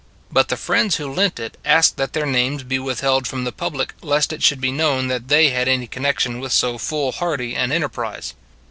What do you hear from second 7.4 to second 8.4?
an enterprise.